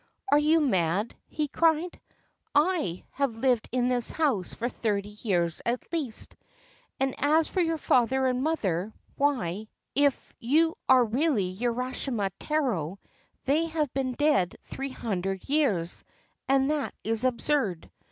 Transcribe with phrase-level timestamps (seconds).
[0.31, 2.01] 'Are you mad?' he cried.
[2.35, 2.55] '/
[3.11, 6.35] have lived in this house for thirty years at least,
[6.99, 12.97] and, as for your father and mother why, if you are really Urashima Taro,
[13.45, 16.03] they have been dead three hundred years;
[16.49, 17.91] and that is absurd.